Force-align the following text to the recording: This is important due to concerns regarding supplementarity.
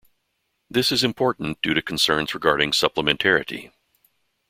This 0.67 0.91
is 0.91 1.03
important 1.03 1.61
due 1.61 1.75
to 1.75 1.81
concerns 1.83 2.33
regarding 2.33 2.71
supplementarity. 2.71 3.71